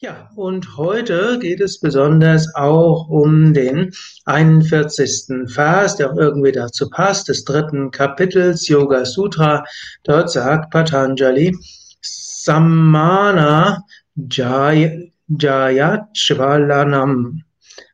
Ja, 0.00 0.30
und 0.36 0.76
heute 0.76 1.40
geht 1.40 1.60
es 1.60 1.80
besonders 1.80 2.54
auch 2.54 3.08
um 3.08 3.52
den 3.52 3.92
41. 4.26 5.50
Vers, 5.52 5.96
der 5.96 6.12
auch 6.12 6.16
irgendwie 6.16 6.52
dazu 6.52 6.88
passt, 6.88 7.26
des 7.26 7.42
dritten 7.42 7.90
Kapitels 7.90 8.68
Yoga 8.68 9.04
Sutra. 9.04 9.64
Dort 10.04 10.30
sagt 10.30 10.70
Patanjali, 10.70 11.52
Samana 12.00 13.84
Jay, 14.14 15.12
Jayachvalanam. 15.26 17.42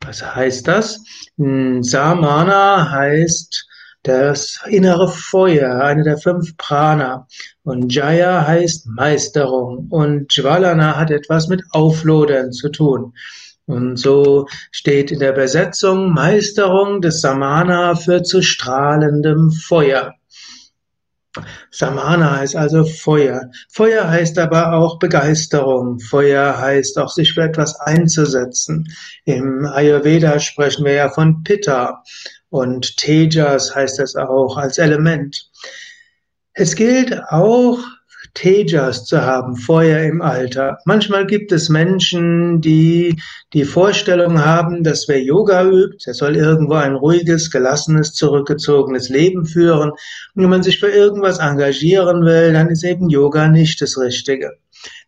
Was 0.00 0.34
heißt 0.34 0.68
das? 0.68 1.04
Samana 1.36 2.92
heißt 2.92 3.66
das 4.02 4.60
innere 4.66 5.08
Feuer, 5.08 5.80
eine 5.82 6.02
der 6.04 6.18
fünf 6.18 6.56
Prana. 6.56 7.26
Und 7.62 7.92
Jaya 7.94 8.46
heißt 8.46 8.86
Meisterung. 8.86 9.88
Und 9.90 10.32
Jvalana 10.34 10.96
hat 10.96 11.10
etwas 11.10 11.48
mit 11.48 11.62
Auflodern 11.70 12.52
zu 12.52 12.70
tun. 12.70 13.14
Und 13.66 13.98
so 13.98 14.48
steht 14.72 15.12
in 15.12 15.20
der 15.20 15.32
Übersetzung 15.32 16.12
Meisterung 16.12 17.00
des 17.00 17.20
Samana 17.20 17.94
für 17.94 18.22
zu 18.22 18.42
strahlendem 18.42 19.50
Feuer. 19.52 20.14
Samana 21.70 22.38
heißt 22.38 22.56
also 22.56 22.84
Feuer. 22.84 23.50
Feuer 23.68 24.08
heißt 24.08 24.38
aber 24.38 24.72
auch 24.72 24.98
Begeisterung. 24.98 26.00
Feuer 26.00 26.58
heißt 26.58 26.98
auch 26.98 27.10
sich 27.10 27.34
für 27.34 27.42
etwas 27.42 27.78
einzusetzen. 27.78 28.92
Im 29.24 29.64
Ayurveda 29.64 30.40
sprechen 30.40 30.84
wir 30.84 30.94
ja 30.94 31.08
von 31.08 31.44
Pitta. 31.44 32.02
Und 32.50 32.96
Tejas 32.96 33.74
heißt 33.74 33.98
das 33.98 34.16
auch 34.16 34.56
als 34.56 34.78
Element. 34.78 35.50
Es 36.52 36.74
gilt 36.74 37.18
auch, 37.28 37.78
Tejas 38.34 39.06
zu 39.06 39.20
haben, 39.20 39.56
Feuer 39.56 40.04
im 40.04 40.22
Alter. 40.22 40.78
Manchmal 40.84 41.26
gibt 41.26 41.52
es 41.52 41.68
Menschen, 41.68 42.60
die 42.60 43.16
die 43.52 43.64
Vorstellung 43.64 44.44
haben, 44.44 44.84
dass 44.84 45.08
wer 45.08 45.22
Yoga 45.22 45.64
übt, 45.64 46.04
der 46.06 46.14
soll 46.14 46.36
irgendwo 46.36 46.74
ein 46.74 46.94
ruhiges, 46.94 47.50
gelassenes, 47.50 48.12
zurückgezogenes 48.12 49.08
Leben 49.08 49.46
führen. 49.46 49.90
Und 49.90 50.42
wenn 50.42 50.50
man 50.50 50.62
sich 50.62 50.78
für 50.78 50.90
irgendwas 50.90 51.38
engagieren 51.38 52.24
will, 52.24 52.52
dann 52.52 52.68
ist 52.68 52.84
eben 52.84 53.08
Yoga 53.08 53.48
nicht 53.48 53.80
das 53.80 53.98
Richtige. 53.98 54.52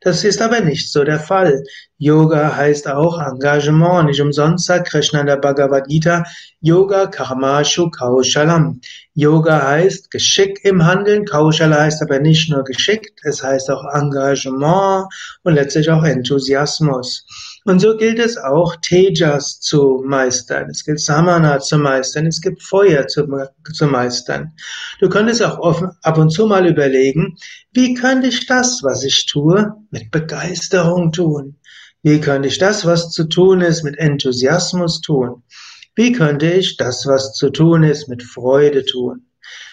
Das 0.00 0.24
ist 0.24 0.42
aber 0.42 0.60
nicht 0.60 0.90
so 0.90 1.04
der 1.04 1.20
Fall. 1.20 1.62
Yoga 1.98 2.56
heißt 2.56 2.88
auch 2.88 3.20
Engagement. 3.20 4.06
Nicht 4.06 4.20
umsonst 4.20 4.66
sagt 4.66 4.88
Krishna 4.88 5.20
in 5.20 5.26
der 5.26 5.36
Bhagavad 5.36 5.86
Gita, 5.86 6.24
Yoga 6.60 7.06
Karmashu 7.06 7.90
Kaushalam. 7.90 8.80
Yoga 9.14 9.68
heißt 9.68 10.10
Geschick 10.10 10.64
im 10.64 10.84
Handeln. 10.84 11.24
Kaushala 11.24 11.80
heißt 11.80 12.02
aber 12.02 12.18
nicht 12.18 12.50
nur 12.50 12.64
geschickt, 12.64 13.20
es 13.22 13.42
heißt 13.42 13.70
auch 13.70 13.84
Engagement 13.94 15.06
und 15.44 15.54
letztlich 15.54 15.90
auch 15.90 16.02
Enthusiasmus. 16.02 17.24
Und 17.64 17.78
so 17.78 17.96
gilt 17.96 18.18
es 18.18 18.36
auch, 18.36 18.76
Tejas 18.82 19.60
zu 19.60 20.02
meistern. 20.04 20.68
Es 20.70 20.84
gilt 20.84 21.00
Samana 21.00 21.60
zu 21.60 21.78
meistern. 21.78 22.26
Es 22.26 22.40
gibt 22.40 22.62
Feuer 22.62 23.06
zu, 23.06 23.26
zu 23.72 23.86
meistern. 23.86 24.52
Du 25.00 25.08
könntest 25.08 25.42
auch 25.42 25.58
offen, 25.58 25.90
ab 26.02 26.18
und 26.18 26.30
zu 26.30 26.46
mal 26.46 26.66
überlegen, 26.66 27.36
wie 27.72 27.94
könnte 27.94 28.26
ich 28.28 28.46
das, 28.46 28.82
was 28.82 29.04
ich 29.04 29.26
tue, 29.26 29.72
mit 29.90 30.10
Begeisterung 30.10 31.12
tun? 31.12 31.56
Wie 32.02 32.20
könnte 32.20 32.48
ich 32.48 32.58
das, 32.58 32.84
was 32.84 33.10
zu 33.10 33.28
tun 33.28 33.60
ist, 33.60 33.84
mit 33.84 33.96
Enthusiasmus 33.96 35.00
tun? 35.00 35.44
Wie 35.94 36.10
könnte 36.10 36.50
ich 36.50 36.76
das, 36.76 37.06
was 37.06 37.34
zu 37.34 37.50
tun 37.50 37.84
ist, 37.84 38.08
mit 38.08 38.24
Freude 38.24 38.84
tun? 38.84 39.26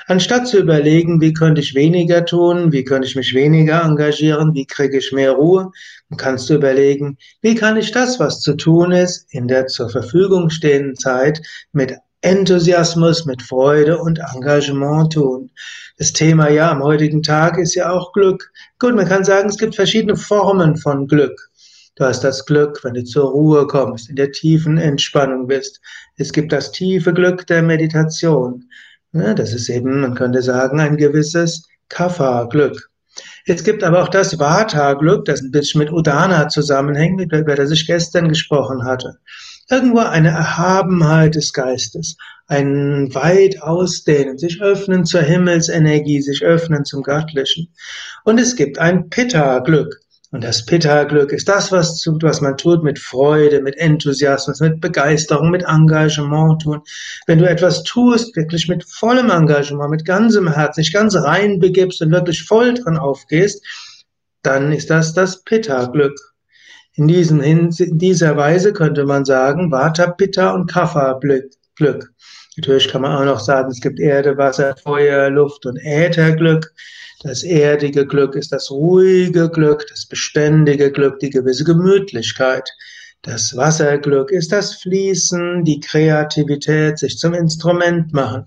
Anstatt 0.07 0.47
zu 0.47 0.57
überlegen, 0.57 1.21
wie 1.21 1.33
könnte 1.33 1.61
ich 1.61 1.75
weniger 1.75 2.25
tun, 2.25 2.71
wie 2.71 2.83
könnte 2.83 3.07
ich 3.07 3.15
mich 3.15 3.33
weniger 3.33 3.83
engagieren, 3.83 4.53
wie 4.55 4.65
kriege 4.65 4.97
ich 4.97 5.11
mehr 5.11 5.33
Ruhe, 5.33 5.71
kannst 6.17 6.49
du 6.49 6.55
überlegen, 6.55 7.17
wie 7.41 7.55
kann 7.55 7.77
ich 7.77 7.91
das, 7.91 8.19
was 8.19 8.41
zu 8.41 8.55
tun 8.55 8.91
ist, 8.91 9.27
in 9.31 9.47
der 9.47 9.67
zur 9.67 9.89
Verfügung 9.89 10.49
stehenden 10.49 10.95
Zeit 10.95 11.41
mit 11.73 11.93
Enthusiasmus, 12.21 13.25
mit 13.25 13.41
Freude 13.41 13.97
und 13.99 14.19
Engagement 14.19 15.13
tun. 15.13 15.51
Das 15.97 16.11
Thema 16.11 16.49
ja 16.49 16.71
am 16.71 16.83
heutigen 16.83 17.23
Tag 17.23 17.57
ist 17.57 17.75
ja 17.75 17.91
auch 17.91 18.11
Glück. 18.11 18.51
Gut, 18.77 18.95
man 18.95 19.07
kann 19.07 19.23
sagen, 19.23 19.47
es 19.47 19.57
gibt 19.57 19.75
verschiedene 19.75 20.17
Formen 20.17 20.75
von 20.75 21.07
Glück. 21.07 21.49
Du 21.95 22.05
hast 22.05 22.23
das 22.23 22.45
Glück, 22.45 22.83
wenn 22.83 22.93
du 22.93 23.03
zur 23.03 23.29
Ruhe 23.29 23.67
kommst, 23.67 24.09
in 24.09 24.15
der 24.15 24.31
tiefen 24.31 24.77
Entspannung 24.77 25.47
bist. 25.47 25.81
Es 26.17 26.33
gibt 26.33 26.51
das 26.51 26.71
tiefe 26.71 27.13
Glück 27.13 27.45
der 27.47 27.61
Meditation. 27.61 28.69
Ja, 29.11 29.33
das 29.33 29.53
ist 29.53 29.69
eben, 29.69 30.01
man 30.01 30.13
könnte 30.13 30.41
sagen, 30.41 30.79
ein 30.79 30.97
gewisses 30.97 31.67
Kapha-Glück. 31.89 32.89
Es 33.45 33.63
gibt 33.63 33.83
aber 33.83 34.03
auch 34.03 34.09
das 34.09 34.37
Vata-Glück, 34.37 35.25
das 35.25 35.41
ein 35.41 35.51
bisschen 35.51 35.79
mit 35.79 35.91
Udana 35.91 36.47
zusammenhängt, 36.47 37.19
über 37.33 37.55
das 37.55 37.71
ich 37.71 37.87
gestern 37.87 38.29
gesprochen 38.29 38.83
hatte. 38.85 39.17
Irgendwo 39.69 39.99
eine 39.99 40.29
Erhabenheit 40.29 41.35
des 41.35 41.53
Geistes, 41.53 42.15
ein 42.47 43.13
weit 43.15 43.61
ausdehnen, 43.61 44.37
sich 44.37 44.61
öffnen 44.61 45.05
zur 45.05 45.21
Himmelsenergie, 45.21 46.21
sich 46.21 46.43
öffnen 46.43 46.85
zum 46.85 47.01
Göttlichen. 47.01 47.73
Und 48.25 48.39
es 48.39 48.55
gibt 48.55 48.77
ein 48.77 49.09
Pitta-Glück. 49.09 49.99
Und 50.31 50.43
das 50.43 50.63
Pitta-Glück 50.63 51.31
ist 51.31 51.49
das, 51.49 51.71
was, 51.71 52.05
was 52.21 52.41
man 52.41 52.55
tut 52.55 52.83
mit 52.83 52.99
Freude, 52.99 53.61
mit 53.61 53.77
Enthusiasmus, 53.77 54.59
mit 54.59 54.79
Begeisterung, 54.79 55.49
mit 55.49 55.63
Engagement 55.63 56.61
tun. 56.61 56.81
Wenn 57.25 57.39
du 57.39 57.49
etwas 57.49 57.83
tust, 57.83 58.35
wirklich 58.35 58.67
mit 58.67 58.85
vollem 58.85 59.31
Engagement, 59.31 59.89
mit 59.89 60.05
ganzem 60.05 60.53
Herzen, 60.53 60.81
dich 60.81 60.93
ganz 60.93 61.15
rein 61.15 61.59
begibst 61.59 62.01
und 62.03 62.11
wirklich 62.11 62.43
voll 62.43 62.75
dran 62.75 62.97
aufgehst, 62.97 63.65
dann 64.43 64.71
ist 64.71 64.91
das 64.91 65.13
das 65.13 65.43
Pitta-Glück. 65.43 66.15
In, 66.93 67.09
in 67.09 67.69
dieser 67.97 68.37
Weise 68.37 68.71
könnte 68.73 69.05
man 69.05 69.25
sagen, 69.25 69.71
Vata, 69.71 70.11
Pitta 70.11 70.51
und 70.51 70.69
Kapha-Glück. 70.69 71.49
Natürlich 71.79 72.87
kann 72.89 73.01
man 73.01 73.15
auch 73.15 73.25
noch 73.25 73.39
sagen, 73.39 73.71
es 73.71 73.79
gibt 73.79 73.99
Erde, 73.99 74.37
Wasser, 74.37 74.75
Feuer, 74.83 75.29
Luft 75.29 75.65
und 75.65 75.77
Ätherglück. 75.77 76.73
Das 77.21 77.43
erdige 77.43 78.05
Glück 78.05 78.35
ist 78.35 78.51
das 78.51 78.71
ruhige 78.71 79.49
Glück, 79.49 79.85
das 79.89 80.05
beständige 80.05 80.91
Glück, 80.91 81.19
die 81.19 81.29
gewisse 81.29 81.63
Gemütlichkeit. 81.63 82.69
Das 83.21 83.55
Wasserglück 83.55 84.31
ist 84.31 84.51
das 84.51 84.75
Fließen, 84.75 85.65
die 85.65 85.81
Kreativität, 85.81 86.97
sich 86.97 87.17
zum 87.17 87.33
Instrument 87.33 88.13
machen. 88.13 88.45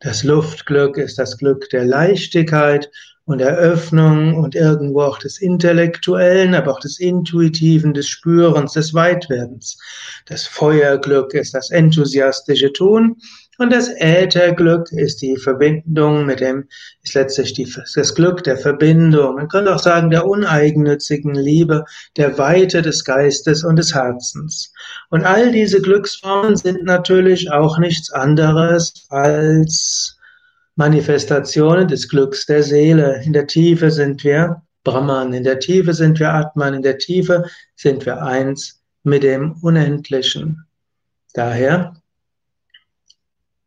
Das 0.00 0.24
Luftglück 0.24 0.96
ist 0.96 1.18
das 1.18 1.38
Glück 1.38 1.70
der 1.70 1.84
Leichtigkeit 1.84 2.90
und 3.28 3.42
Eröffnung 3.42 4.36
und 4.36 4.54
irgendwo 4.54 5.02
auch 5.02 5.18
des 5.18 5.38
Intellektuellen, 5.38 6.54
aber 6.54 6.72
auch 6.72 6.80
des 6.80 6.98
Intuitiven, 6.98 7.92
des 7.92 8.08
Spürens, 8.08 8.72
des 8.72 8.94
Weitwerdens. 8.94 9.78
Das 10.24 10.46
Feuerglück 10.46 11.34
ist 11.34 11.52
das 11.52 11.70
enthusiastische 11.70 12.72
Tun 12.72 13.16
und 13.58 13.70
das 13.70 13.90
Ätherglück 13.98 14.90
ist 14.92 15.20
die 15.20 15.36
Verbindung 15.36 16.24
mit 16.24 16.40
dem, 16.40 16.68
ist 17.02 17.14
letztlich 17.14 17.52
die, 17.52 17.70
das 17.94 18.14
Glück 18.14 18.44
der 18.44 18.56
Verbindung. 18.56 19.34
Man 19.34 19.48
könnte 19.48 19.74
auch 19.74 19.82
sagen, 19.82 20.08
der 20.08 20.26
uneigennützigen 20.26 21.34
Liebe, 21.34 21.84
der 22.16 22.38
Weite 22.38 22.80
des 22.80 23.04
Geistes 23.04 23.62
und 23.62 23.76
des 23.76 23.94
Herzens. 23.94 24.72
Und 25.10 25.24
all 25.24 25.52
diese 25.52 25.82
Glücksformen 25.82 26.56
sind 26.56 26.84
natürlich 26.84 27.50
auch 27.50 27.78
nichts 27.78 28.10
anderes 28.10 29.06
als 29.10 30.17
Manifestationen 30.78 31.88
des 31.88 32.08
Glücks 32.08 32.46
der 32.46 32.62
Seele. 32.62 33.20
In 33.24 33.32
der 33.32 33.48
Tiefe 33.48 33.90
sind 33.90 34.22
wir 34.22 34.62
Brahman, 34.84 35.32
in 35.32 35.42
der 35.42 35.58
Tiefe 35.58 35.92
sind 35.92 36.20
wir 36.20 36.32
Atman, 36.32 36.74
in 36.74 36.82
der 36.82 36.98
Tiefe 36.98 37.44
sind 37.74 38.06
wir 38.06 38.22
eins 38.22 38.80
mit 39.02 39.24
dem 39.24 39.52
Unendlichen. 39.60 40.64
Daher 41.34 41.94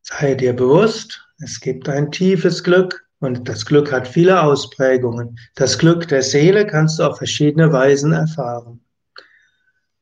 Sei 0.04 0.36
dir 0.36 0.54
bewusst, 0.54 1.22
es 1.44 1.60
gibt 1.60 1.88
ein 1.88 2.12
tiefes 2.12 2.64
Glück 2.64 3.06
und 3.20 3.48
das 3.48 3.66
Glück 3.66 3.92
hat 3.92 4.08
viele 4.08 4.42
Ausprägungen. 4.42 5.38
Das 5.56 5.78
Glück 5.78 6.08
der 6.08 6.22
Seele 6.22 6.66
kannst 6.66 7.00
du 7.00 7.04
auf 7.04 7.18
verschiedene 7.18 7.72
Weisen 7.72 8.12
erfahren. 8.12 8.82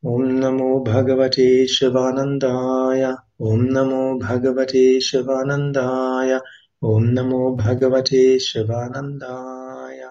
Om 0.01 0.39
Namo 0.39 0.79
Bhagavate 0.79 1.67
Shivanandaya. 1.67 3.17
Om 3.37 3.67
Namo 3.67 4.17
Bhagavate 4.17 5.01
Shivanandaya. 5.01 6.41
ॐ 6.81 7.05
नमो 7.15 7.39
भगवते 7.55 8.21
शिवानन्दाय। 8.39 10.01